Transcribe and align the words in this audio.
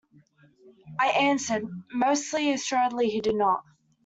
I 0.99 1.09
answered, 1.09 1.63
most 1.91 2.33
assuredly 2.33 3.09
he 3.11 3.21
did 3.21 3.35
not. 3.35 3.63